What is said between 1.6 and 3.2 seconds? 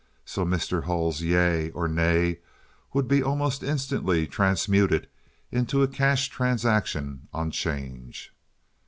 or "nay" would